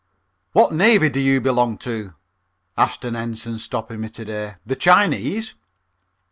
_"What 0.53 0.71
navy 0.73 1.09
do 1.09 1.19
you 1.19 1.39
belong 1.41 1.77
to?" 1.77 2.15
asked 2.75 3.05
an 3.05 3.15
Ensign, 3.15 3.59
stopping 3.59 4.01
me 4.01 4.09
to 4.09 4.25
day, 4.25 4.55
"the 4.65 4.75
Chinese?" 4.75 5.53